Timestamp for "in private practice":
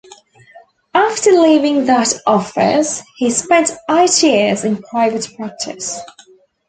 4.63-5.99